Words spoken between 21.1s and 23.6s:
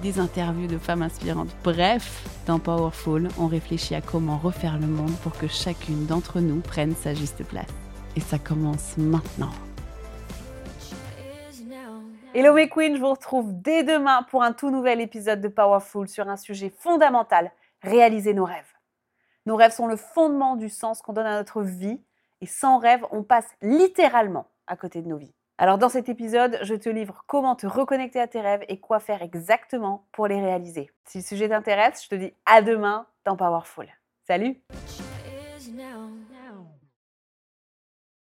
donne à notre vie et sans rêve, on passe